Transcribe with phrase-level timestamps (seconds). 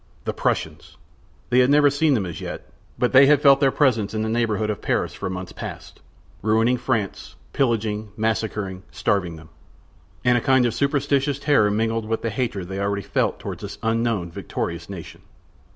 [0.25, 0.97] The Prussians!
[1.51, 2.67] They had never seen them as yet,
[2.97, 7.35] but they had felt their presence in the neighborhood of Paris for months past—ruining France,
[7.53, 9.49] pillaging, massacring, starving them.
[10.25, 13.77] And a kind of superstitious terror mingled with the hatred they already felt toward this
[13.83, 15.21] unknown, victorious nation.